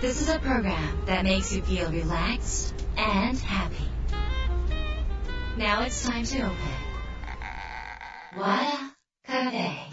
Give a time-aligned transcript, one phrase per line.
[0.00, 3.84] This is a program that makes you feel relaxed and happy.
[5.58, 6.56] Now it's time to open.
[8.34, 8.94] Wada
[9.26, 9.90] Cafe.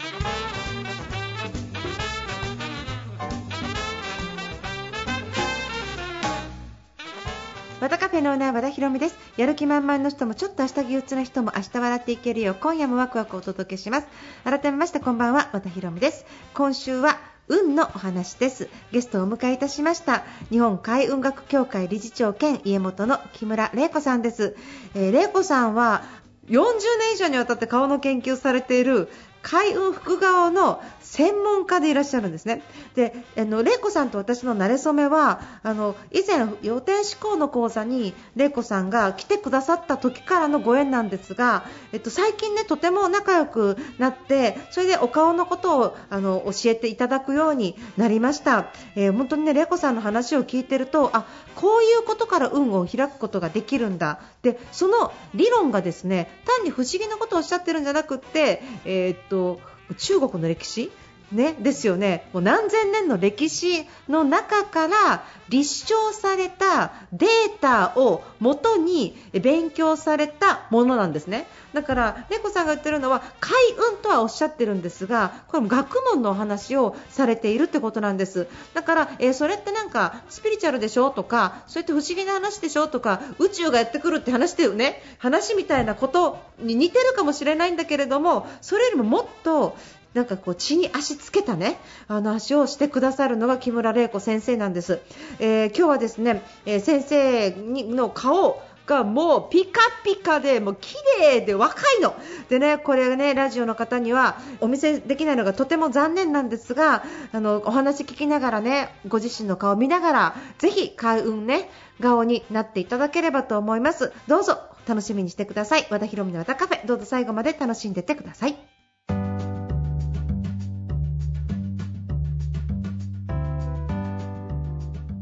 [7.80, 14.08] 和田カフェのオーナー和田博美ですやる気満々の人もちょっと明日憂鬱な人も明日笑っていけるよう今夜もワクワクお届けします
[14.42, 17.18] 改めましてこんばんは和田博美です今週は
[17.48, 18.68] 運のお話です。
[18.92, 20.24] ゲストをお迎えいたしました。
[20.50, 24.56] 日本海運学協会理事長兼家元の木村玲子さんです、
[24.94, 26.02] えー、玲子さんは
[26.48, 26.62] 40
[26.98, 29.08] 年以上にわたって顔の研究されている
[29.42, 32.62] 海運複顔の専門家でいらっしゃるんですね。
[32.94, 48.70] で、あの玲子さんと私の馴れ初めはあの以前予定志向の講座に玲子さんが来てくださった時からのご縁なんですが、えっと最近ねとても仲良くなってそれでお顔のことをあの教えていただくようになりました。
[48.94, 54.20] えー、本当にね玲子さんの話を聞いてるとあこういうことから運を開くことができるんだ。
[54.42, 59.60] でその理論がですね単に不思議なことをおっしゃってるんじゃなくって、えー、と
[59.96, 60.90] 中国の歴史？
[61.32, 62.28] ね、ですよね。
[62.32, 67.28] もう何千年の歴史の中から立証されたデー
[67.60, 71.46] タをもとに勉強されたものなんですね。
[71.74, 73.52] だから猫さんが言ってるのは開
[73.90, 78.46] 運とはおっしゃってるんですがこれも学問のお話をされているってことなんです。
[78.72, 85.02] だから、えー、それってなんかスピリチュアルでしょとかそうやって不思議な話でしょとか宇宙がやってくるって話だよね。
[85.18, 89.76] 話みたいなことに似てるかもしれないんだけれどもそれよりももっと
[90.14, 91.78] なんかこう血に足つけたね
[92.08, 95.00] あの足をしてくださるのが木村玲子先生なんです、
[95.38, 102.16] えー、今日はですね、えー、先生にの顔がもうピカピカでもう綺麗で若いの。
[102.48, 111.68] でねこれねラジオの方にはお見せできないのがとても残念なんですがあのお話聞きながらねご自身の顔を見ながらぜひ開運ね
[112.00, 114.12] 顔になっていただければと思います。
[114.26, 115.86] どうぞ楽しみにしてください。
[115.90, 116.86] 和田博美の和田カフェ。
[116.86, 118.77] どうぞ最後まで楽しんでてください。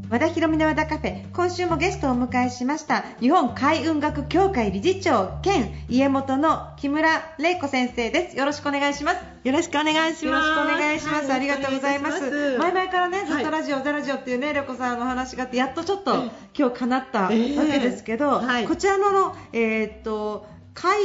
[0.09, 8.37] 和田博美の和田カフェ今週もゲストをお迎えしました日本海運学協会理事長兼家元の木村玲子先生です。
[8.37, 9.17] よろしくお願いします。
[9.43, 10.25] よろしくお願いします。
[10.25, 12.57] よろしくお願いします、はい、ありがとうございます。
[12.57, 16.15] 前々からねずっとラジオ、はい、ザラジオっていうね玲子さんの話があってやっとちょっと
[16.57, 20.95] 今日叶ったわけですけど、えーはい、こちらのえー、っと海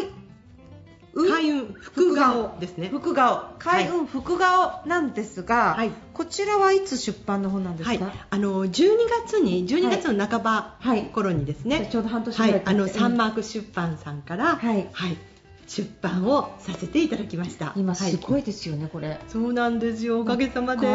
[1.15, 2.59] 開運福顔。
[2.59, 2.89] ですね。
[2.89, 3.55] 福顔。
[3.59, 8.89] 開運福顔なんですが、はい、こちらはいつ出版の本なんですか、はい、あの12
[9.27, 10.77] 月に12月の半ば
[11.13, 15.17] 頃にですね、はい、ちょうど半年ぐらい、はい、あのサンマーク出版さんから、はい、はい
[15.67, 17.73] 出版をさせていただきました。
[17.77, 19.21] 今すごいですよね、はい、これ。
[19.29, 20.21] そうなんですよ。
[20.21, 20.87] おかげさまで。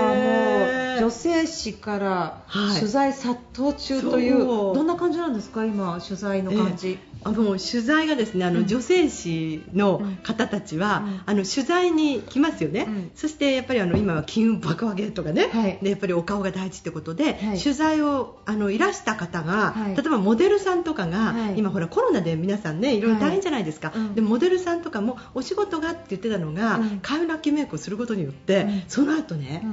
[0.97, 2.41] 女性誌から
[2.79, 29.63] 取材殺到中という、はい、どんな感じなんですか今取材の感じ、えー、あの取材がですねあの、うん、女性誌の方たちは、うん、あの取材に来ますよね、うん、そしてやっぱりあの今は金運爆上げとかね、はい、でやっぱりお顔が大事ってことで、はい、取材をあのいらした方が、例えばモデルさんとかが、今ほらコロナで皆さんねいろいろ大変じゃないですか、でモデルさんとかもお仕事がって言ってたのが、うん、カウラッキーメイクをすることによって、うん、その後ね、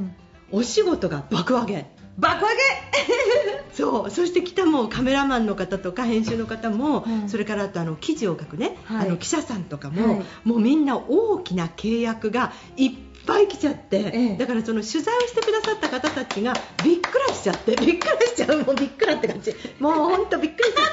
[0.51, 1.87] お仕事が爆上げ。
[2.19, 3.65] 爆上げ？
[3.75, 4.11] そう。
[4.11, 12.93] そして来たもうカメラマンの方とか編集の方も、うん、それからあとあの記事を書くね、はい、あの記者さんとかも、はい、もうみんな大きな契約がいっ
[13.27, 16.55] ぱい来ちゃって、ええ、だからその取材をしてくださった方たちが
[16.85, 19.55] びっくらしちゃって びっくらしちゃうもうびっくらって感じ。
[19.79, 20.93] もう本当びっくりしちゃって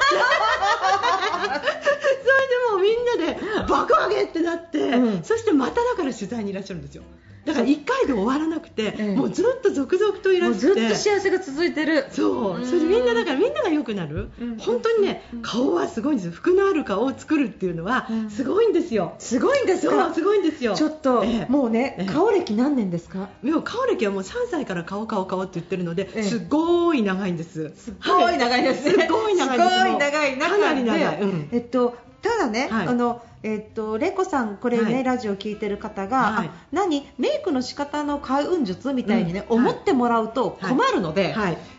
[1.72, 7.04] それでもうみんなで爆上げってなって、うん、そしてまただから取材にいらっしゃるんですよ
[7.46, 10.68] だから1回で終わらなくて、ええ、もうずっと続々といらっして。
[10.68, 12.06] ずっと幸せが続いてる。
[12.12, 12.66] そう。
[12.66, 16.32] それでみんなだからみんなが良くなる、うん、本当にね、うん、顔はすごいんです。
[16.32, 20.14] 服のある顔を作るっていうのはすごいんですよ、すごいんですか？
[20.14, 20.76] すごいんですよ。
[20.76, 23.30] ちょっと、え、もうね、顔歴何年ですか？
[23.44, 27.74] でも顔歴はもう3歳から顔顔顔って言ってるので、すごい長いんです。
[27.76, 29.70] すごい長いですね、すごい長いです。
[29.70, 41.36] すごい長いかなり長い、うん、えっとただね、はい、あのえっと、レコさん、これね、はい、ラジオ聞いてる方が、はい、何、メイクの仕方の開運術みたいにね、うん、思ってもらうと困るので、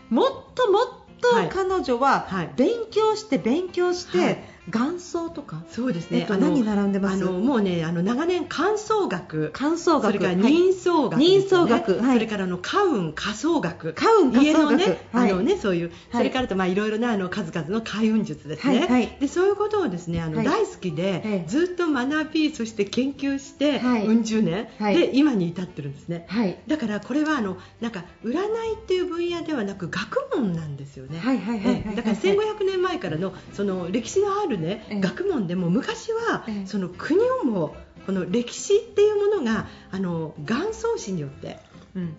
[0.09, 0.85] もっともっ
[1.21, 5.63] と彼女は勉強して勉強して、元祖とか？
[5.69, 7.15] そうですね、えっと、何並んでます？
[7.15, 9.51] あのもうねあの長年乾燥学。
[9.53, 10.05] 乾燥学。
[10.05, 13.93] それから人相学、ね、人相学、はい、それからあの家運仮想学。
[13.93, 26.27] 家運家のね、はい、あのねそういう、それからとまあいろいろなあの数々の開運術ですね、はいでそういうことをですねあの、大好きで、ずっと学びそして研究して、うん十年、で今に至ってるんですね、
[26.67, 41.57] だからこれはあのなんか占いっていう分野ではなく学問なんですよね、はいはいはいだから1500年前からのその歴史のあるね、学問でも昔は、その国をもこの歴史っていうものがあの元宗師によって、
[41.95, 42.15] うん、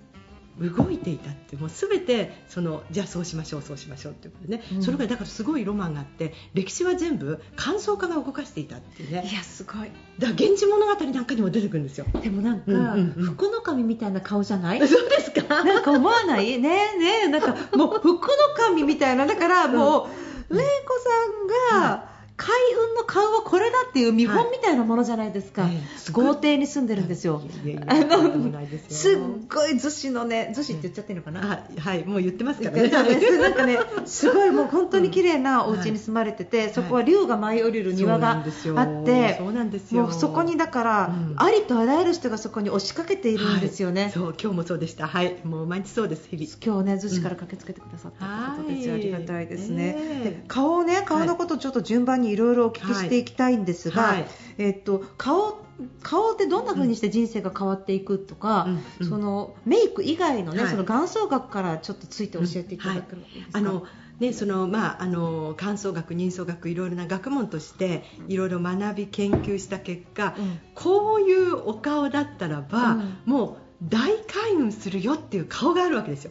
[0.76, 9.28] 動いていたってもう全てそのじゃあそうしましょうそうしましょうっていうことでね、うん、それがだからすごいロマンがあって歴史は全部感想家が動かしていたっていうね。
[9.30, 9.74] いやすごい。
[9.74, 9.90] だか
[10.28, 12.06] ら源氏物語なんかにも出てくるんですよ。
[12.22, 14.78] でもなんか、うんうんうん、福の神みたいな顔じゃない？
[14.88, 15.64] そうですか？
[15.64, 16.56] なんか思わない？
[16.58, 18.18] ねえねえなんかもう福の
[18.56, 20.08] 神みたいなだからも
[20.50, 22.56] う、うん、玲子さんが、うん開
[22.88, 25.72] 運の顔はこれだっていう見本みたいなものじゃないですか、はい、
[26.10, 27.40] 豪邸に住んでるんですよ、
[27.86, 28.52] あの
[28.88, 32.88] すっごい逗子のね逗子って言っちゃってるのかな、はいもう言ってますからね。
[33.38, 38.70] なんかね すごいもう本当に綺麗なお家に住まれてて、はい、そこは竜が舞い降りる庭があってそ
[39.48, 40.10] うなんですよ。
[40.10, 45.06] そこにだから、うん、ありとあらゆる人がそこに押しかけているんですよね、はい、そう今日もそうでした。
[45.06, 46.48] はいもう毎日そうです日々。
[46.64, 49.92] 今日ね逗子から駆けつけてくださったことですよ、ありがたいですね、
[50.24, 54.16] で顔ね顔のことちょっと順番にいろいろお聞きしていきたいんですが、はい。
[54.16, 54.26] はい、
[54.58, 55.64] えっと、顔
[56.02, 63.84] 顔ってどんな風にして人生が変わっていくとか、うんうん、そのメイク以外のね、はい、その元相学からちょっとついて教えていただけるんですか、あの
[64.20, 76.30] ね、そのまあ、あの感想学、人相学いろいろな学問としていろいろ学び研究した結果、うん、こういうお顔だったらば、うん、もう大開運するよっていう顔があるわけですよ、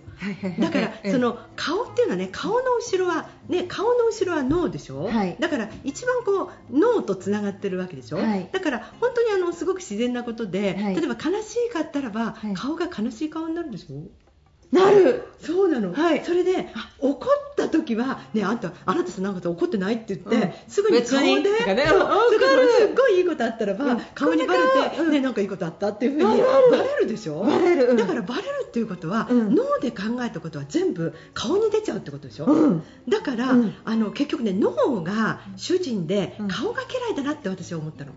[0.60, 14.10] だからその顔っていうのはね顔の後ろはね顔の後ろは脳でしょ、はい、だから一番こう脳とつながってるわけでしょ、はい、だから本当にあのすごく自然なことで、はい、例えば悲しいかったらば、顔が悲しい顔になるでしょ？
[14.74, 15.30] なる。
[15.40, 24.60] そうなの、はい、それで怒った時はねあんたあなたさなんか怒ってないって言って、うん、すぐに顔で、ね、そうだからすっごいいいことあったらば、うん、顔にバレ
[24.90, 27.44] て、うん、ねなんかいいことあったっていうふうにバレるでしょ？
[27.44, 32.48] バレる、だからバレるっていうことは、脳で考えたことは全部顔に出ちゃうってことでしょ、
[33.10, 33.54] だから、
[33.84, 38.14] あの結局ね脳が主人で顔が嫌いだなって私は思ったの。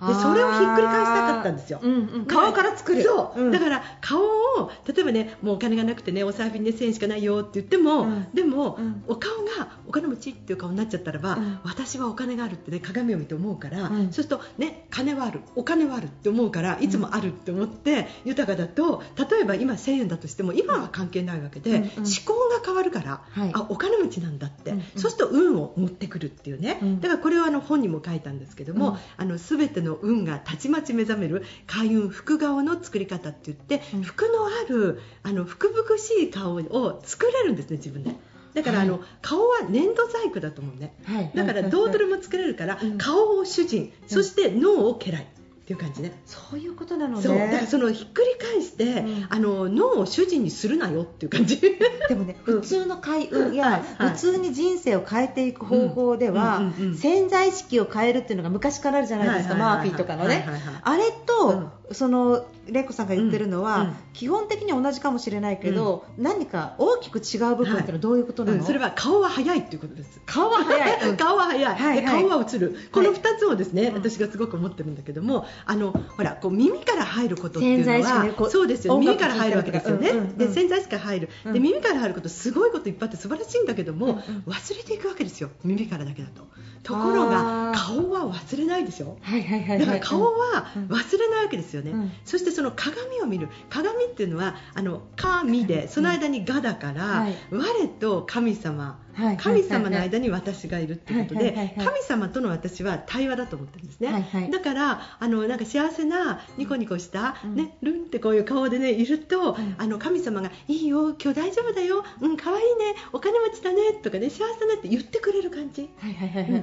[0.00, 3.02] でそれをひっくり返したかったんですよ、うんうん、顔から作る。
[3.02, 21.84] そう、うん、だから顔を例えばねもうお金がなくてねお財布にね1000円しかないよって言っても、うん、でも、うん、お顔がお金持ちっていう顔になっちゃったらば、私はお金があるってね鏡を見て思うから、そうするとね金はあるお金はあるって思うからいつもあるって思って豊かだと例えば今1000円だとしても今は関係ないわけで、思
[22.24, 38.14] 考が変わるから、はい、あお金持ちなんだって、そうすると運を持ってくるっていうね、だからこれはあの本にも書いたんですけども、あの全てのの運がたちまち目覚める開運福顔の作り方って言って、うん、福のあるあの福々しい顔を作れるんですね自分で。
[38.54, 45.26] だから、はい、あの顔は粘土細工だと思うね、はい、だからどうとでも作れるから、顔を主人、そして脳を家来
[45.68, 46.18] っていう感じね。
[46.24, 47.22] そういうことなのね。
[47.22, 47.38] そう。
[47.38, 51.60] だからそのひっくり返して、うん、あの脳を主人にするなよっていう感じ。
[51.60, 60.48] でもね普通の開運や、普通に人生を変えていく方法では、潜在意識を変えるっていうのが昔からあるじゃないですか、マーフィーとかのね、
[60.82, 70.20] あれと、その玲子さんが言ってるのは、うんうん、基本的に同じかもしれないけど、うん、何か大きく違う部分っていうのはどういうことなの、はい、それは顔は早いっていうことです。
[70.26, 85.50] 顔は早い、 顔は早い、はい、顔は映る、この2つをですね、私がすごく思ってるんだけどもあのほらこう耳から入ることっていうのは、ね、そうですよ耳から入るわけですよね、うんうんうん、で潜在意識から入る、で耳から入ることすごいこといっぱいあって素晴らしいんだけども、忘れていくわけですよ。
[85.64, 86.46] 耳からだけだと。
[86.82, 93.48] ところが顔は忘れないでしょ、はいはいはい、だから顔は忘れないわけですよね、そしてその鏡を見る。
[93.70, 98.98] 鏡っていうのはあの神でその間にがだから、はい、我と神様
[99.38, 112.04] 神様の間に私がいるってことで神様との私は対話だと思ってるんですね、はいはい、だからあのなんか幸せなニコニコした、うん、ね、ルンってこういう顔でねいると、うん、あの神様がいいよ今日大丈夫だよ。
[112.20, 112.94] うん可愛いね。
[113.12, 113.92] お金持ちだね。
[114.02, 115.88] とかね幸せだねって言ってくれる感じ、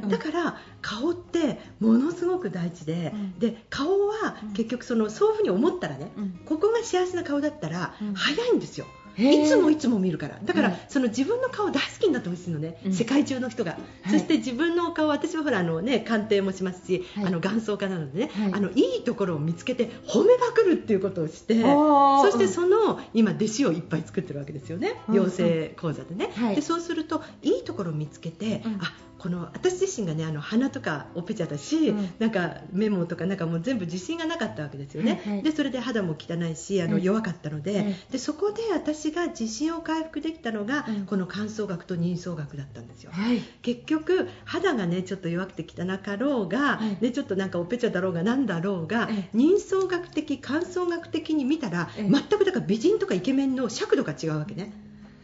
[0.07, 6.11] だから顔ってものすごく大事で、うん、で顔は結局そのそういうふうに思ったらね、
[6.45, 8.85] ここが幸せな顔だったら早いんですよ。
[9.17, 10.37] いつもいつも見るから。
[10.43, 13.77] だから、はい、その自分の顔大好きになってほしいのね、うん、世界中の人が、は
[14.09, 32.09] い、そして自分の顔私はほらあの、ね、鑑定もしますし、はい、あの眼相家なのでね、はい、あのいいところを見つけて褒めまくるっていうことをしてそしてその今弟子をいっぱい作ってるわけですよね、養成講座でね、でそうするといいところを見つけて、うん、あこの私自身がねあの鼻とかオペちゃったし、うん。
[32.19, 35.43] なんかメモとかなんかもう全部自信がなかったわけですよね、はいはい。
[35.43, 37.01] でそれで肌も汚いしあのうん。
[37.01, 37.95] 弱かったので,、うん。
[38.11, 41.05] でそこで私が自信を回復できたのが、うん。
[41.05, 43.11] この乾燥学と妊巣学だったんですよ。
[43.11, 43.41] はい。
[43.61, 46.97] 結局肌がねちょっと弱くて汚かろうが、はい。
[47.01, 49.29] ね、ちょっとなんかオペチャだろうがなんだろうが、え。
[49.33, 52.09] 妊娠学的乾燥学的に見たら、ええ。
[52.09, 54.73] 全くだから美人とかイケメンの尺度が違うわけね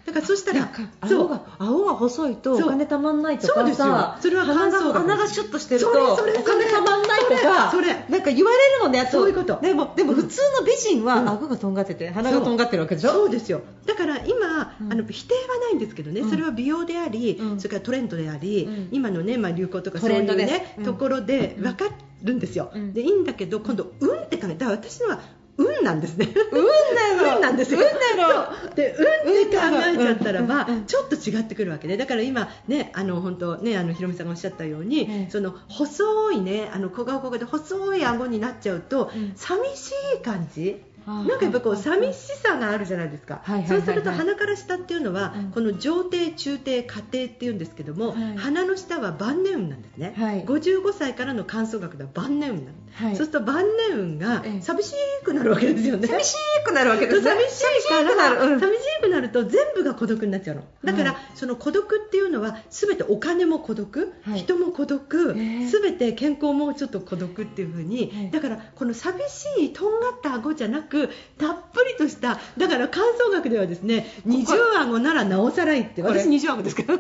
[0.06, 1.26] だからそしたらなんかそう。
[1.26, 3.86] 顎が顎が細いとお金たまんないとかそうですよ。
[3.86, 6.34] さそれは鼻が鼻がシュッとしてるとお金
[6.72, 9.60] たまんないとかそれなんか言われるのねそういうこと。
[9.62, 10.22] でもでもうん。
[10.22, 11.30] 普通の美人はうん。
[11.30, 13.12] 顎がとんがってて鼻がとんがってるわけでしょ？
[13.12, 13.62] そうですよ。
[13.86, 14.92] だから今、うん。
[14.92, 16.30] あの否定はないんですけどね、うん。
[16.30, 17.60] それは美容であり、うん。
[17.60, 18.90] それからトレンドであり、うん。
[18.92, 20.84] 今のね、まあ、流行とかそういうね、うん。
[20.84, 21.64] ところでうん。
[21.64, 21.86] 分か
[22.24, 22.94] るんですよ、うん。
[22.94, 25.20] でいいんだけど今度運って考えだから私のは
[25.64, 26.28] 運なんですね。
[26.52, 27.80] 運だよ運なんですよ。
[27.80, 29.64] 運だよそうで運って考
[29.94, 39.34] えちゃったらば、うんうんちょっと違ってくるわけで、だから今ね、あの本当ね、あのひろみさんがおっしゃったように、ええその細いね、あの小顔小顔で細い顎になっちゃうと、うん。
[39.36, 40.82] 寂しい感じ。
[41.06, 45.52] なんかやっぱこう寂しさがあるじゃないですか、そうすると鼻から下っていうのは、うん。
[45.52, 48.38] この上底、中底、下底っていうんですけども、はい。
[48.38, 50.46] 鼻の下は晩年運なんですね、はい。
[50.46, 53.16] 55歳からの乾燥学では晩年運なんです、はい。
[53.16, 54.62] そうすると晩年運がええ。
[54.62, 54.94] 寂し
[55.24, 56.08] くなるわけですよね。
[56.08, 57.30] 寂しくなるわけですね。
[57.30, 58.54] 寂しいから寂しくなる。
[58.54, 58.60] うん。
[58.60, 60.64] 寂しくなると全部が孤独になっちゃうの。
[60.84, 61.22] だから、はい。
[61.36, 64.40] その孤独っていうのは全てお金も孤独、はい。
[64.40, 68.32] 人も孤独、全て健康もちょっと孤独っていう風に、はい。
[68.32, 71.01] だからこの寂しいとんがった顎じゃなく
[71.38, 77.00] たっぷりとしただから乾燥学ではですね二重顎ならなおさらいって私二重顎ですから。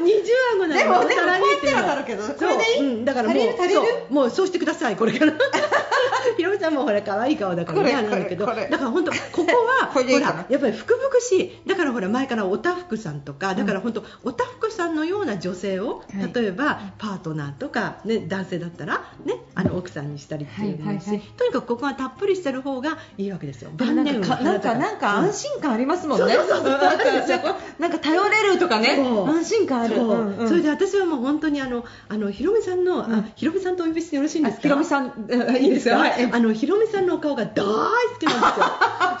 [0.00, 2.36] 二重顎ならなおさらいって いうのはそう。
[2.36, 2.80] これでいい？
[2.80, 5.32] うん、だからもうもうそうしてくださいこれから。
[6.36, 8.46] ひろみさんもほら可愛い顔だからねあれなんだけど。
[8.46, 9.46] だから本当ここ
[9.80, 10.06] は ほら
[10.48, 11.68] やっぱり福々しい。
[11.68, 16.30] だからほら前からおたふくさんとかだから本当おたふくさんのような女性を、はい。
[16.34, 21.20] 例えばパートナーとか、ね、男性だったら、ね、あの奥さんにしたりっていうのし、はいはいはい。
[21.36, 23.70] とにかくここがたっぷりしてる方がいいわけですよ。
[23.78, 26.34] なん年かなんかなんか安心感ありますもんね。
[26.34, 26.62] そうそうそう。
[26.62, 28.98] そうなんか頼れるとかね。
[29.26, 29.96] 安心感ある。
[30.48, 33.14] それで私はもう本当にあのあのひろみさんの、うん。
[33.14, 34.62] あひろみさんとお呼びしてよろしいんですか？
[34.62, 35.06] ひろみさん
[35.60, 36.28] いいですか、はい。
[36.32, 38.66] あのひろみさんのお顔が大好きなんですよ。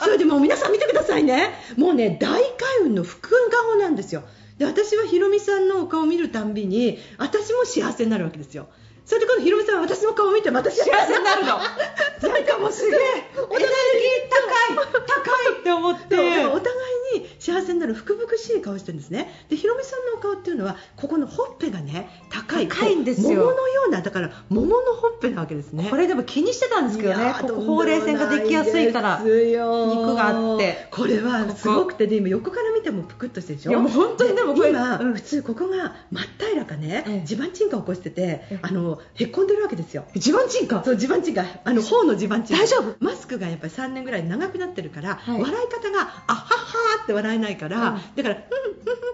[0.02, 1.50] それでもう皆さん見てくださいね。
[1.76, 2.42] もうね大開
[2.84, 4.22] 運の福顔なんですよ。
[4.58, 8.66] で私はひろみさんのお顔を見るたんびに私も幸せになるわけですよ
[9.08, 11.56] それで今度ひろみさんは私の顔を見てまた幸せになるの
[12.28, 13.00] なんかもうすげえ
[13.40, 13.68] お互い
[14.28, 16.14] 高い高いって思って。
[16.14, 19.32] お互いに幸せになる福々しい顔してるんですね。
[19.48, 23.28] でひろみさんのお顔っていうのはここのほっぺがね高い高いんですよ。
[23.30, 25.88] 桃のようなだから桃のほっぺなわけですね。
[25.90, 27.34] これでも気にしてたんですけどいね。
[27.40, 30.88] ここほうれい線ができやすいから肉があって。
[30.90, 33.70] これはすごくてで今横から見てもぷくっとしてるでしょ？
[33.70, 35.14] いやもう本当にでもこれ今、うん。
[35.14, 37.26] 普通ここが真っ平らかね、ええ。
[37.26, 38.58] 地盤沈下を起こしててええ。
[38.62, 40.04] あのへっこんでるわけですよ。
[40.14, 40.82] 地盤沈下。
[40.84, 42.96] そう地盤沈下あの頬の地盤沈下大丈夫。
[43.04, 45.42] マスクがやっぱり3年ぐらい長くなってるから、はい。
[45.42, 48.00] 笑い方があははーって笑えないから、うん。
[48.14, 48.34] だから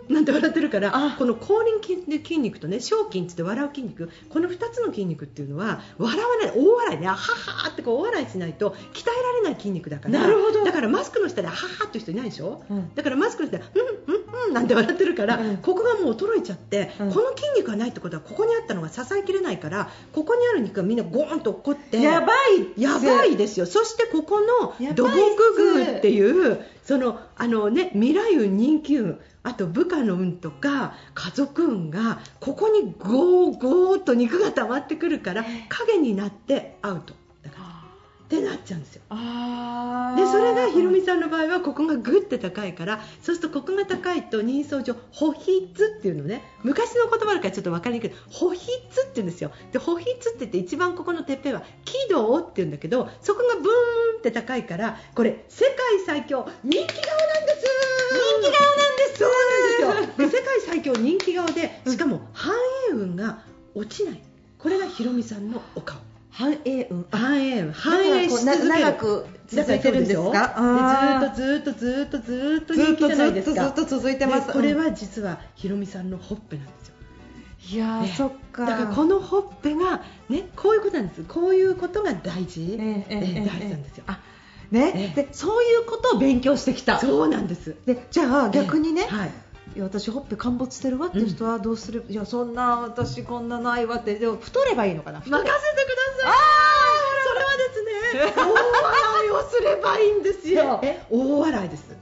[0.09, 1.17] うんなんて笑ってるからあ。
[1.19, 7.09] この口輪筋で筋肉とね小筋って笑う筋肉この2つの筋肉っていうのは笑わない大笑いね。
[7.09, 10.65] あははーってこう大笑いしないと鍛えられない筋肉だからなるほど。
[10.65, 12.95] だからマスクの下であははって人いないでしょ、うん。
[12.95, 15.57] だからマスクの下でうんうんうんなんて笑ってるから、うん。
[15.59, 17.13] ここがもう衰えちゃって、うん。
[17.13, 22.33] この筋肉がないってことはここにあったのが支えきれないからここにある肉がみんなゴーンと落っこってやば
[22.77, 22.81] い。
[22.81, 37.15] やばいですよそしてここの土木宮っていうそのあの、ね、未来運人気運あと部下の運とか家族運がここにゴーゴーっと肉が溜まってくるから影になってアウト
[38.25, 39.03] ってなっちゃうんですよ。
[40.17, 45.61] でそれがひろみさんの場合はここがグッて高いからそうするとここが高いと人相上保筆
[45.99, 48.13] っていうのね昔の言葉だからちょっと分かりにくい。
[48.31, 49.53] 保筆って言うんですよ。
[49.73, 53.65] で保筆って言って一番ここのてっぺんは軌道って言うんだけどそこがブー
[54.17, 55.77] ンって高いからこれ世界
[56.07, 57.67] 最強人気顔なんです。
[58.41, 59.19] 人気顔なんです。
[59.19, 59.31] そう
[59.91, 60.29] なんですよ。
[60.29, 62.55] で世界最強人気顔でしかも繁
[62.91, 63.41] 栄運が
[63.75, 64.23] 落ちない。
[64.59, 65.99] これがひろみさんのお顔
[66.37, 67.07] 繁栄運。
[67.11, 68.69] 繁栄運繁栄し続ける。
[68.69, 70.33] 長く続いてるんですか。
[70.33, 73.65] だからそうですよでずーっとずーっとずーっと人気じゃないですか？
[73.65, 74.47] ずっとずっと続いてます。
[74.49, 76.95] でこれは実はひろみさんのほっぺなんですよ。
[77.71, 78.15] いやー、ね。
[78.17, 78.67] そっか。
[78.67, 81.23] だからこのほっぺがねこういうことなんです。
[81.23, 83.47] こういうことが大事、ええええええ。
[83.47, 84.19] 大事なんですよ、あ
[84.73, 86.99] ね、ええでそういうことを勉強してきた。
[86.99, 87.77] そうなんです。
[87.87, 89.31] でじゃあ逆にね、はい
[89.75, 96.55] いや私ほっぺ陥没してるわっていう人はどうする、いやそんな私こんなないわってでも太ればいいのかな任せてください。
[97.27, 98.35] それはですね。
[98.37, 100.81] 大笑いをすればいいんですよ。
[100.83, 101.97] え大笑いです。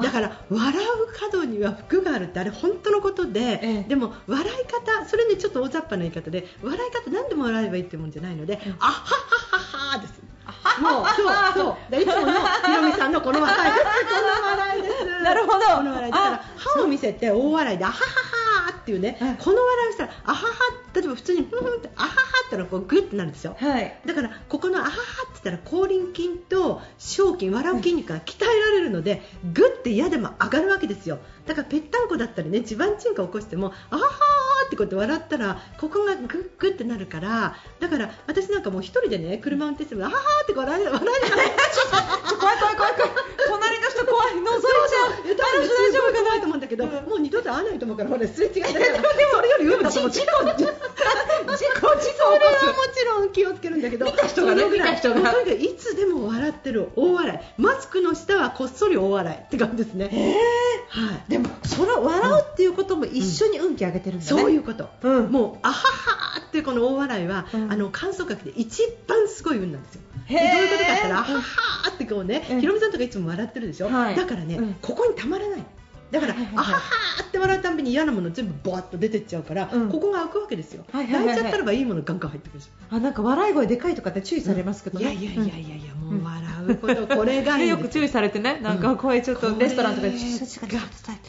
[0.00, 3.82] だから笑う角には福があるってあれ本当のことで、ええ。
[3.82, 8.72] でも笑い方それねちょっと大雑把な言い方で笑い方何でも笑えばいいってもんじゃないので、うん。
[8.78, 10.31] あははははです
[10.80, 11.90] もうそうそう。
[11.90, 13.72] でいつものひろみさんのこの笑い。
[13.72, 15.22] で すこの笑いです。
[15.22, 15.60] なるほど。
[15.60, 17.98] この笑いだから歯を見せて大笑いであはは
[18.68, 19.36] はっていうね、はい。
[19.38, 20.52] この笑いをしたらあはは
[20.94, 22.14] 例えば普通にふんふんってあはは
[22.46, 23.98] ってのはこうグッてなるんですよはい。
[24.04, 31.18] だからここのあははって言ったら口輪筋と小筋笑う筋肉が鍛えられるのでグッて嫌でも上がるわけですよ。
[31.46, 34.08] だからぺったんこだったりね地盤沈下を起こしてもあはは
[34.66, 41.52] ってこうやって笑ったらここがグッグッってなるからだから私なんかもう一人でね車運転してもあははって笑え笑えない
[42.42, 43.10] 怖い怖い怖い怖い。
[43.46, 44.34] 隣の人怖い。
[44.34, 45.22] 覗いちゃう。
[45.22, 46.01] 大丈夫かなと思うんだ
[46.72, 60.36] けど、もう二度と会わないと思うからほらすれ違いだからそれより上だと思って事故事故事故それはもちろん気をつけるんだけど見た人がね見た人がとにかくいつでも笑ってる大笑いマスクの下はこっそり大笑いって感じですね、
[60.88, 75.64] はい、でもそれ笑うっていうことも一緒に運気上げてるんだね、そういうこと、うんもうあははっていうこの大笑いは、うんあの観測学で一番すごい運なんですよどういうことかって言ったらあははってこうね、うんひろみさんとかいつも笑ってるでしょ、はいだからね、うんここにたまらない
[76.12, 76.80] だから、あはは
[77.26, 79.88] って笑うたびに嫌なもの全部ボワッと出てっちゃうから、うん。
[79.90, 81.36] ここが開くわけですよ、はいはいはいはい。
[81.36, 82.94] 泣いちゃったらばいいものガンガン入ってくるでしょ。
[82.94, 88.60] あなんか笑い声でかいとかって注意されますけどね、いやいやいやいやいや、もう笑うこと、これが よく注意されてね。
[88.62, 90.14] なんかこういうちょっとレストランとかで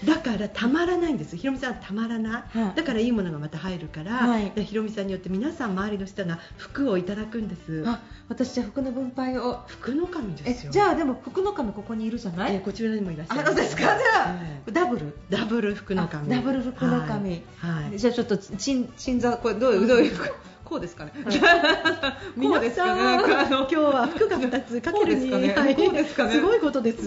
[0.05, 1.35] だからたまらないんです。
[1.37, 2.73] ひろみさんはたまらない、はい。
[2.75, 4.51] だからいいものがまた入るから、はい。
[4.55, 7.83] でひろみさんによって皆さん周りの人が服をいただくんです。
[7.87, 7.99] あ
[8.29, 9.59] 私じゃあ服の分配を。
[9.67, 10.71] 服の神えですよ。
[10.71, 13.81] じゃあでも服の神ここにいるじゃない、えこちらにもいらっしゃるあですか？
[13.81, 13.89] じゃ
[14.27, 14.35] あ、
[14.67, 15.13] えダブル？
[15.31, 16.33] えダブル服の神。
[16.33, 17.43] あダブル服の神。
[17.57, 17.99] はい、はい。
[17.99, 20.17] じゃあちょっと鎮鎮座これどういうどういう？
[20.73, 21.11] こうですかね、
[22.35, 25.29] 皆こうですかさんあの今日は服が2つかけるに
[26.31, 27.03] すごいことです。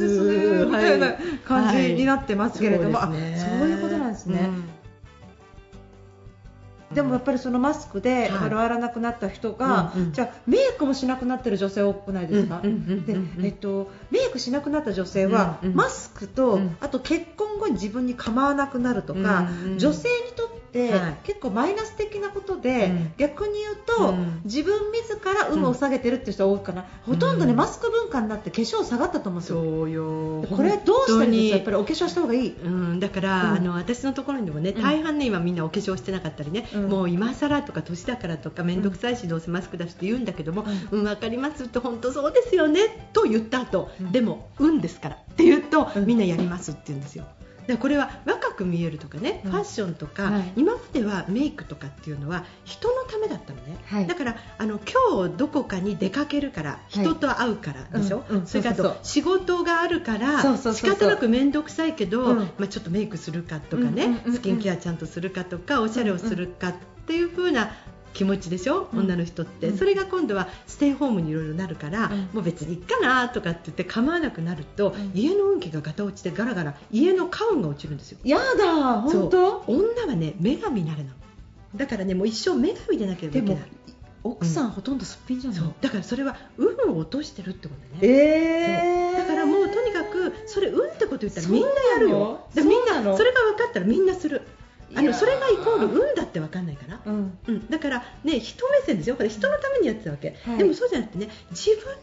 [0.67, 4.51] みたいな感じになっってますけれども、そういうことなんですね、
[6.95, 8.51] でもやっぱりそのマスクではい。
[8.51, 12.47] 笑わなくなった人が、じゃあメイクもしなくなってる女性多くないです。
[12.47, 12.71] か、で
[13.43, 16.77] えっと、メイクしなくなった女性は、マスクと、うん。
[16.81, 21.17] あと結婚後に自分に構わなくなるとか、女性にとって、はい。
[21.25, 23.13] 結構マイナス的なことで、うん。
[23.17, 24.41] 逆に言うと、うん。
[24.45, 30.57] 自分自ら有無を下げてるっていう人が多いかな、ほとんどね、うんマスク文化になって化粧下がったと思うんですよ。
[30.57, 32.53] これどうしたらいいやっ本ぱりお化粧した方がいい。
[32.53, 33.57] うん、だから、うん。
[33.57, 34.83] あの私のところにもねうん。
[34.83, 36.89] 大半ね今みんなお化粧してなかったりね、うん。
[36.89, 44.13] もう今更とか年だからとか面倒くさいしどうせマスクだしって言うんだけども、うん分かりますって本当そうですよねと言った後、うん。
[44.13, 46.07] でも運ですからって言うと、うん。
[46.07, 47.25] みんなやりますって言うんですよ。
[47.67, 49.51] だこれは若く見えるとかね、うん。
[49.51, 50.53] ファッションとか、はい。
[50.57, 54.07] 今まではメイクとかっていうのは人のためだったのね、はい。
[54.07, 58.47] だからあの今日どこかに出かけるから人と会うからでしょ、うんうん。
[58.47, 62.37] それからと仕事があるから仕方なく面倒くさいけど、うん。
[62.37, 64.33] まあ、ちょっとメイクするかとかね、うんうんうんうん。
[64.33, 66.75] スキンケアちゃんとするかとかおしゃれをするかっ
[67.07, 67.71] ていう風な
[68.17, 68.99] 気持ちでしょ、うん。
[69.01, 69.79] 女の人って、うん。
[69.79, 72.21] それが今度はステイホームにいろいろなるから、うん。
[72.33, 75.13] もう別にいっかなとかって言って構わなくなると、うん。
[75.15, 78.19] 家の運気がガタ落ちてガラガラ家の家運が落ちるんですよ。
[78.25, 79.65] やだ本当？
[79.67, 81.17] 女はね女神になれなの。
[81.77, 83.63] だからねもう一生女神でなければいけない。
[84.25, 85.75] 奥さんほとんどすっぴんじゃない、そう。
[85.81, 88.13] だからそれは運を落としてるってことね。
[88.13, 92.45] えー、だからもうとにかくそれ運ってこと言ったらみんなやるよ。
[92.53, 94.43] そうなのだからみんなそれが分かったらみんなする
[94.97, 97.39] あのそれがイコール運だって分かんないから、うん。
[97.47, 99.17] うん、だからね人目線ですよ。
[99.17, 100.59] これ人のためにやってたわけ、はい。
[100.59, 101.97] でもそうじゃなくてね自分の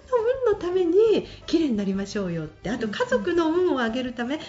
[0.50, 2.70] 運のために綺麗になりましょうよって。
[2.70, 4.42] あと家族の運を上げるため家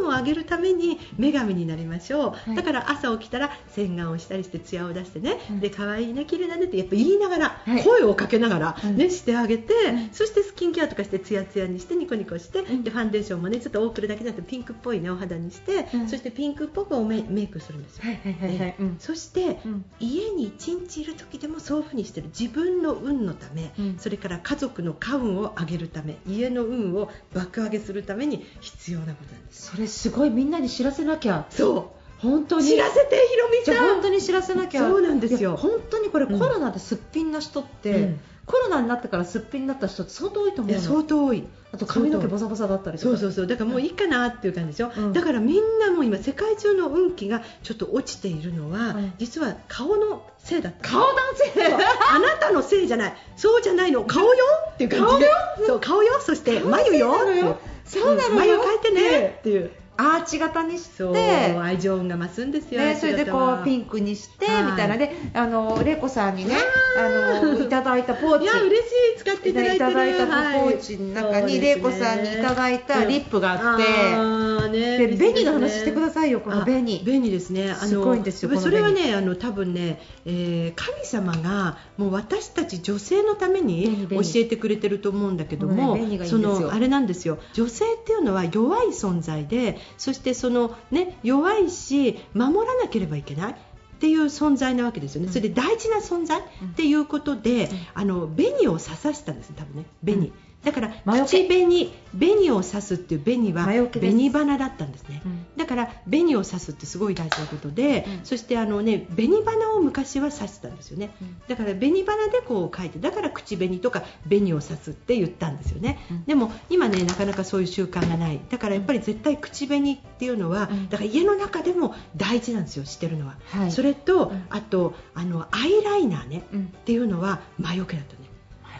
[0.00, 2.54] 運を上げるために女神になりましょう、はい。
[2.54, 5.60] だから朝起きたら洗顔をしたりして艶を出してね、うん。
[5.60, 7.82] で可愛いね綺麗だねってやっぱ言いながら、はい。
[7.84, 8.96] 声をかけながら、うん。
[8.96, 10.10] ねしてあげて、うん。
[10.12, 12.82] そしてスキンケアとかしてツヤツヤにしてニコニコして、うん。
[12.84, 16.08] でファンデーションもねちょっと多くるだけじゃなくてピンクっぽいねお肌にして、うん。
[16.08, 18.96] そしてピンクっぽくおメメイクするんですよ、はいはいはいはい、うん。
[18.98, 19.84] そして、うん。
[20.00, 22.28] 家に一日いる時でもそういう風にしてる。
[22.38, 23.98] 自分の運のため、うん。
[23.98, 29.70] それから家族の家運を上げるため家の運を爆上げするために必要なことなんです。
[29.70, 31.46] それすごいみんなに知らせなきゃ。
[31.50, 32.66] そ本当に。
[32.66, 34.80] う知らせてひろみじゃん本当に知らせなきゃ。
[34.80, 35.56] そうなんですよ。
[35.56, 36.38] 本当にこれ、うん。
[36.38, 41.44] コロナですっぴんな人って、うんコロナになってからすっぴんになった人って相当多いと思いうやの相当多い。
[41.72, 43.46] あと髪の毛ボサボサだったりそうそうそう。
[43.48, 45.12] だからもういいかなっていう感じでしょ、うん。
[45.12, 49.12] だからみんなもう今世界中の運気がちょっと落ちているのは、うん。
[49.18, 51.16] 実は顔のせいだ顔男
[51.54, 53.14] 性あなたのせいじゃない。
[53.36, 54.04] そうじゃないの。
[54.04, 54.30] 顔よ
[54.74, 55.30] っていう感じで。
[55.66, 56.20] そう顔よ？
[56.20, 57.56] そして眉よっていう。
[57.84, 58.34] そうなのよ。
[58.34, 58.36] ん。
[58.36, 64.64] 眉を描いてねっていうアーチ型にしそうて愛情が増すんですよ、ね、それでこうピンンクにしてはい。
[64.64, 64.96] みたいな。
[64.96, 66.54] であの玲子さんにね
[66.98, 68.44] ああのいただいたポーチ。
[68.44, 69.90] いや嬉しい使っていただいてる。
[69.90, 77.70] いただいたポはいーチの中に玲子さんにいただいたリップがあってあーねで嬉しいですね紅の話してくださいよこの紅あ紅ですね。
[77.70, 87.38] あのそれはねあの多分ね、えー神様がもう私たち女性のために教えてくれてると思うんだけども、そのあれなんですよ。
[87.54, 93.52] 女性っていうのは弱い存在でそしてそのね弱いし守らなければいけない。
[93.52, 95.32] っていう存在なわけですよね、うん。
[95.32, 96.42] それで大事な存在っ
[96.76, 100.32] ていうことで、あの紅を刺さしたんですね、多分ね、紅、うん
[100.64, 105.46] だから口紅、紅を刺すっていう紅は紅花だったんですね、うん。
[105.56, 108.24] だから紅を刺すってすごい大事なことで、うん。
[108.24, 111.36] そしてあの、ね、紅花を昔は刺してたんですよね、うん。
[111.46, 116.24] だから紅花でこう書いてだから口紅とか紅を刺すって言ったんですよね、うん。
[116.24, 118.40] でも今ねなかなかそういう習慣がない。
[118.50, 120.88] だからやっぱり絶対口紅っていうのは、うん。
[120.88, 123.70] だから家の中でも大事なんですよしてるのは、はい。
[123.70, 124.44] それと、うん。
[124.50, 126.72] あとあのアイライナーね、うん。
[126.76, 128.25] っていうのは魔除けだったね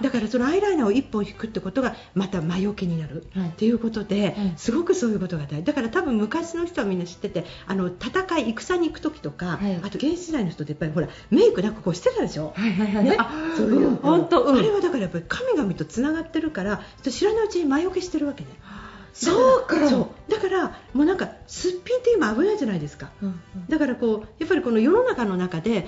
[0.03, 3.49] だからそのアイライナーを1本引くってことがまた魔除けになるはい。
[3.49, 4.57] っていうことで、うん。
[4.57, 5.65] すごくそういうことが大事。
[5.65, 9.77] だから多分昔の人はみんな知っててあの戦い戦に行く時とか、はい。
[9.77, 13.17] あと原始時代の人ってやっぱりほらメイクなんかこうしてたでしょ、はいはいはい、ね？
[13.19, 13.97] あそういうの。
[13.97, 14.59] 本当、うん。
[14.59, 18.51] あれはだからやっぱり神々とつながってるから知らないうちに魔除けしてるわけね
[19.17, 19.89] そうか。
[19.89, 20.31] そう。
[20.31, 23.11] だからもうなんかすっぴんって今危ないじゃないですか。
[23.23, 23.67] うんうん。
[23.69, 25.81] だからこうやっぱりこの世の中の中で例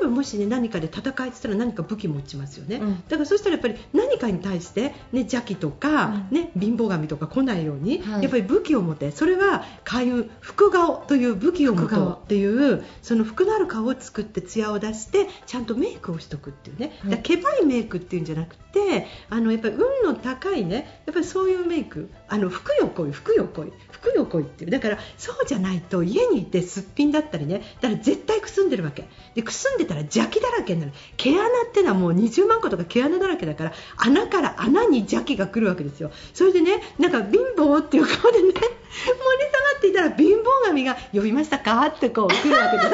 [0.00, 3.02] えばもし、ね、何かで戦いってたら何か武器持ちますよね、うん。
[3.08, 6.36] だからそうしたらやっぱり何かに対して、ね、邪気とか、うん。
[6.36, 8.22] ね、貧乏神とか来ないように、はい。
[8.22, 17.10] やっぱり武器を持てそれは開運福顔という武器を持とうっていうその福のある顔を作って艶を出してちゃんとメイクをしとくっていうね、はい。
[17.12, 24.70] だけばいメイクっていうんじゃなくてあのやっぱり運の高いねやっぱりそういうメイクあの服よ来い服よ来い服よ来いっていう。
[24.70, 27.62] だからそうじゃないと家にいてすっぴんだったりね。
[27.80, 29.08] だから絶対くすんでるわけ。
[29.34, 30.92] でくすんでたら邪気だらけになる。
[31.16, 36.10] 毛穴ってのはもう20万個とか毛穴だらけだから穴から穴に邪気が来るわけですよ。
[36.34, 41.86] それでねなんか貧乏っていう顔でね 盛り下がっていたら貧乏神が呼びましたか？
[41.86, 42.90] ってこう来るわけですよ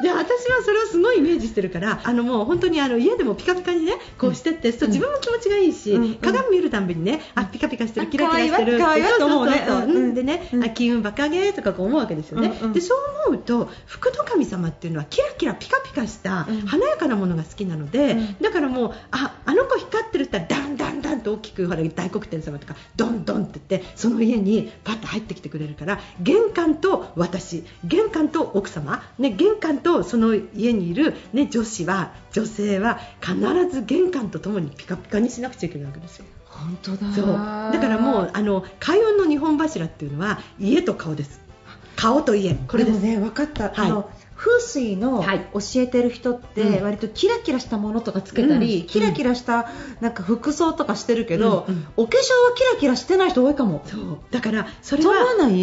[0.00, 6.02] で私はそれをすごいイメージしてるからあのもう本当にあの家でもピカピカにねこうしてって、そう自分も気持ちがいいし、うん。
[6.02, 9.94] うん鏡見るたんびにねあピカピカしてるあキラキラしてるそうそうそううんう。
[9.94, 10.14] んうん。
[10.14, 10.64] でね、うん。
[10.64, 12.72] あ金運バカげーとかこう思うわけですよね、うんうん。
[12.72, 16.60] でそう思うと福の神様っていうのはキラキラピカピカしたうん。
[16.66, 18.36] 華やかなものが好きなので、うん。
[18.42, 33.38] だからもうああの子光ってるって言ったらダンダンダンと大きくほら大黒天様とかドンドンって言ってその家にパッと入ってきてくれるから玄関と私玄関と奥様、ね、玄関とその家にいる、ね、女子は女性は必
[33.70, 36.26] ず玄関とともにピカピカにしなくちゃいけないわけですよ。
[36.44, 37.12] 本当だ。
[37.12, 37.26] そう。
[37.26, 41.47] だからもうあの開運の日本柱っていうのは家と顔です
[41.98, 43.72] 顔と家これですもね分かった、はい。
[43.76, 45.48] あの風水のはい。
[45.52, 46.84] 教えてる人ってうん。
[46.84, 48.86] 割とキラキラしたものとかつけたり、うん。
[48.86, 49.68] キラキラした
[50.00, 51.74] なんか服装とかしてるけど、うん。
[51.74, 51.86] うん。
[51.96, 53.82] お化粧はキラキラしてない人多いかも。
[53.86, 54.18] そう。
[54.30, 55.12] だからそれは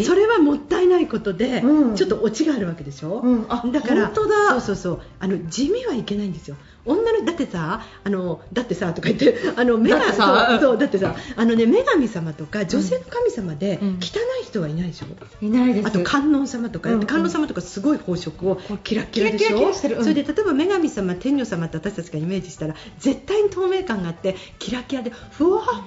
[0.04, 1.96] それはもったいないことで、うん。
[1.96, 3.46] ちょっとオチがあるわけでしょ、うん。
[3.48, 4.50] あだから本当だ。
[4.50, 5.02] そうそうそう。
[5.20, 14.00] あの地味はいけないんですよ女のだってさあのだってさとか言ってあの女だってさそうだってさあのね女神様とか女性の神様でうん。
[14.06, 15.08] 汚い人はいないでしょ、
[15.42, 15.88] いないです。
[15.88, 17.06] あと観音様とか、うんうん。
[17.06, 19.74] 観音様とかすごい宝飾をキラキラでしょ？
[19.74, 25.80] それで例えば女神様天女様って私たちがイメージしたら絶対に透明感があってキラキラでふわふわ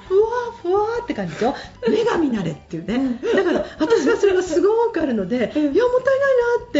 [0.62, 1.54] ふわって感じでしょ？
[1.86, 3.20] 女神なれっていうね。
[3.34, 5.74] だから私はそれがすごくあるので、いやもったい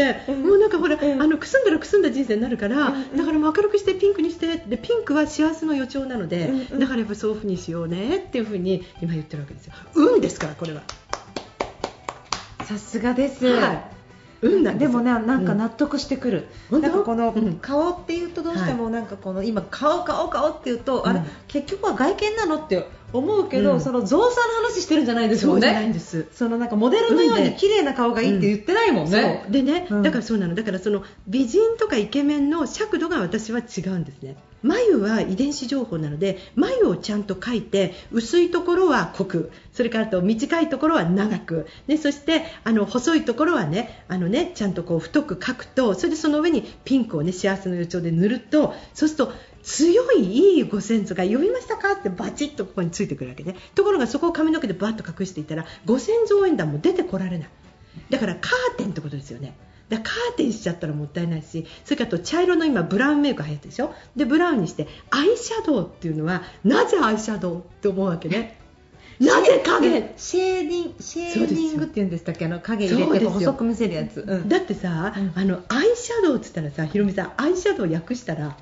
[0.03, 0.43] ないなって、うん。
[0.43, 1.21] もうなんかほら、うん。
[1.21, 3.17] あのくすんだらくすんだ人生になるから、うん。
[3.17, 6.79] だからもう明るくしてピンクにしてでピンクは幸せの予兆なので、うんうん。
[6.79, 9.73] だからやっぱりそういう風にしようねっていう風に今言ってるわけですよ。
[9.95, 10.81] 運ですからこれは。
[12.65, 13.47] さすがです。
[13.47, 13.83] はい。
[14.41, 15.57] 運なんでもねなんかうん。
[15.57, 16.87] 納得してくる、本当？
[16.87, 17.55] なんかこのうん。
[17.55, 21.19] 顔っていうとどうしてもなんかこの今顔顔顔っていうと、あれ？
[21.19, 21.25] うん。
[21.47, 23.81] 結局は外見なのって思うけど、うん。
[23.81, 26.27] その造作の話してるんじゃないですもんそうじゃないんねです。
[26.31, 29.51] そのなんかモデルのように綺麗な顔がいいって言ってないもんね、そう。
[29.51, 30.01] でね、うん。
[30.03, 30.55] だからそうなの。
[30.55, 34.37] だからその美人とかイケメンの尺度が私は違うんですね。
[34.61, 53.55] 眉は遺伝子情報なので眉をちゃんと描いて薄いところは濃くそれからあと短いところは長く、ね、そしてあの細いところはねあのねちゃんとこう太く描くとそれでその上にピンクをね幸せの予兆で塗るとそうすると強いいいご先祖が呼びましたかってバチッとここについてくるわけね。
[53.75, 57.49] ところがそこを髪の毛でバッと隠していたらご先祖応援団も出てこられない。
[58.09, 59.55] だからカーテンってことですよね。
[59.89, 63.93] だカーテンしちゃったらもったいないしそれからあと茶色の今ブラウンメイク流行ってるでしょ。
[64.15, 68.59] でブラウンにしてアイシャドウっていうのはなぜアイシャドウって思うわけね。
[69.19, 70.13] なぜ影？
[70.15, 78.55] シェーディンシェーディングって言うんでしたっけあの影入れて細く見せるやつ、だってさ、うん、あのアイシャドウっつったらさひろみさんアイシャドウ訳したら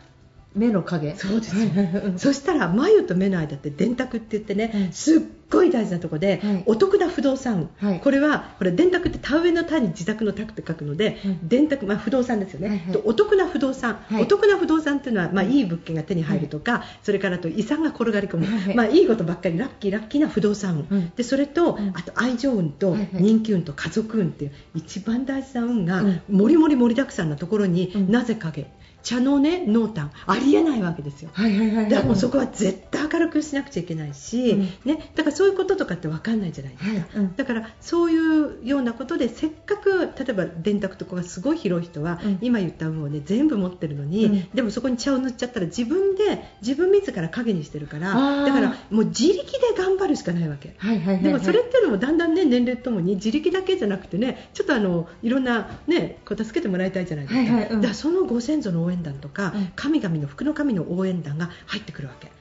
[0.56, 1.16] 目の影。
[1.16, 1.64] そうですよ。
[2.18, 20.86] そしたら眉と目の間って電卓って言ってね、うん、すっごい大事なとこで、はい、お得な不動産、はい、これはこれ電卓って田植えの田に自宅の宅って書くので、うん、電卓、まあ、不動産ですよね、はいはい、お得な不動産、お得な不動産っていうのは、まあ、いい物件が手に入るとか、それからと遺産が転がり込む、はいまあ、いいことばっかりラッキーラッキーな不動産。
[20.90, 28.68] 運、でそれと、あと愛情運と人気運と家族運っていう一番大事な運が、もりもり盛りだくさんなところに、なぜ影？
[29.08, 37.06] 茶のね濃淡ありえないわけですよ、はいはいはい、だからもうそこは絶対明るくしなくちゃいけないし、うん、ね、だからそういうこととかって分かんないじゃないですか、はい。
[37.16, 62.32] うん、だからそういうようなことでせっかく例えば電卓とかがすごい広い人は、うん、今言った運をね全部持ってるのに、でもそこに茶を塗っちゃったら自分で自分自ら影にしてるからだからもう自力で頑張るしかないわけ、はいはいはいはい、でもそれっていうのもだんだんね年齢ともに自力だけじゃなくてねちょっとあのいろんなねこう助けてもらいたいじゃないですか、はいはい、だからそのご先祖の応援団とか、うん、神々の福の神の応援団が入ってくるわけ。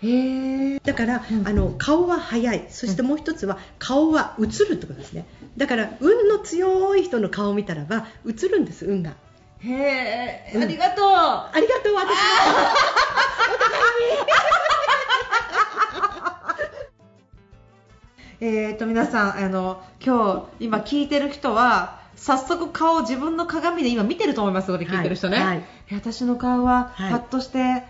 [0.80, 2.66] だから、うん、あの顔は早い。
[2.70, 5.26] そしてもう一つは顔は映るってことですね。
[5.56, 9.14] だから運の強い人の顔を見たらば映るんです運が。
[9.60, 11.06] へえ、うん、ありがとう。
[11.06, 12.16] ありがとう私
[18.40, 25.46] えーと皆さんあの今日今聞いてる人は早速顔を自分の鏡で今見てると思いますので聞いてる人ね、はい。
[25.46, 27.84] はい、私の顔はパッとして、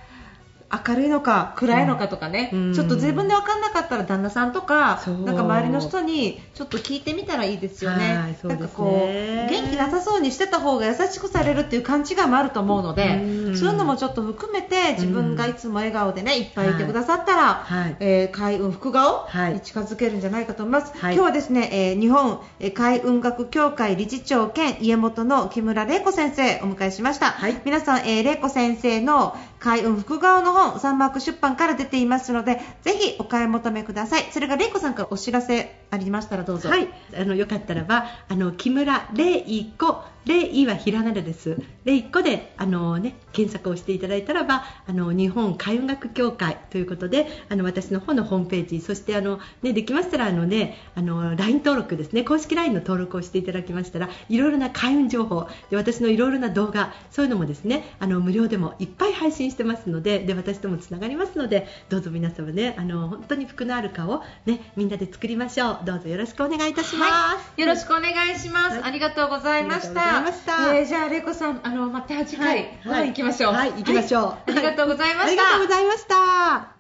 [0.69, 8.17] 明るいのか暗いのかとかね、うん、ちょっと自分で分かんなかったら旦那さんとかなんか周りの人にちょっと聞いてみたらいいですよね。
[8.17, 9.07] はい、なんかこう
[9.49, 20.93] 元気なさそうにしてた方が優しくされるっていう勘違いもあると思うので、うん、そういうのもちょっと含めて自分がいつも笑顔でねいっぱいいてくださったら、はい、えー、開運福顔に近づけるんじゃないかと思います。
[20.99, 22.41] はい、今日はですね、えー、日本
[22.75, 27.37] 開運学協会理事長兼家元の木村玲子先生お迎えしました。
[27.65, 34.29] 皆さん、えー、玲子先生の開運福顔の本サンマーク出版から出ていますのでぜひお買い求めください。
[34.33, 35.86] それがれいこさんからお知らせ。
[35.91, 39.43] ありましたらどうぞはいあのよかったらばあの木村玲
[39.79, 41.57] 子レイはひらがなです。
[41.85, 65.76] で、1個で、あのね、検索をしていただいたらば、あの、日本開運学協会ということで、あの、私の方のホームページ、そして、あの、ね、できましたら、あのね、あの、LINE 登録ですね、公式 LINE の登録をしていただきましたら、いろいろな開運情報、で、私のいろいろな動画、そういうのもですね、あの、無料でもいっぱい配信してますので、で、私ともつながりますので、どうぞ皆様ね、あの、本当に服のある顔、ね、みんなで作りましょう。
[65.85, 67.13] どうぞよろしくお願いいたします。
[67.13, 68.77] はい、よろしくお願いします。
[68.77, 70.25] はい、ありがとうございました。
[70.75, 73.53] えーじゃあ玲子さんあのまた次回、はい、行きましょう。
[73.53, 76.76] はい行きましょう、はい、ありがとうございました、ありがとうございました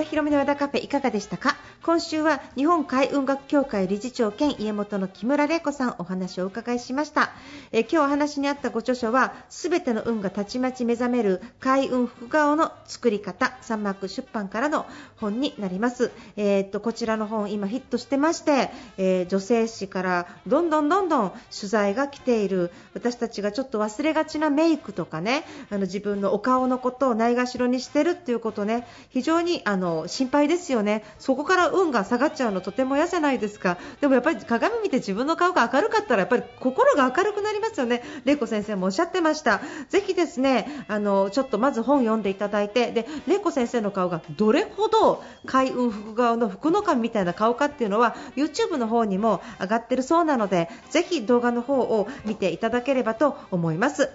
[0.00, 1.56] 田博美の和田カフェいかがでしたか？
[1.82, 7.32] 今週は日本海運学協会理事長兼家元の木村玲子さんお話をお伺いしました。
[7.70, 14.86] え今日お話にあったご著書はすべての運がたちまち目覚める海運福顔の作り方三幕出版からの
[15.16, 54.10] 本になります、えー、っとこちらの本今ヒットしてまして、えー、女性誌からどんどんどんどん取材が来ている私たちがちょっと忘れがちなメイクとかねあの自分のお顔のことをないがしろにしてるっていうことね非常にあのの心配ですよね、そこから運が下がっちゃうのとても嫌じゃないですか、でもやっぱり鏡見て自分の顔が明るかったらやっぱり心が明るくなりますよね、玲子先生もおっしゃってました、ぜひですねあのちょっとまず本読んでいただいて、で玲子先生の顔がどれほど開運福顔の福の神みたいな顔かっていうのは YouTube の方にも上がってるそうなので、ぜひ動画の方を見ていただければと思います。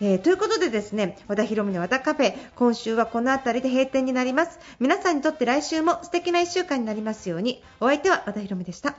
[0.00, 4.58] えー、ということでですね和田博美の和田カフェ今週はこの辺りで閉店になります。
[4.78, 7.62] 皆さんにとって来週も素敵な1週間になりますように。
[7.80, 8.96] お相手は和田博美でした。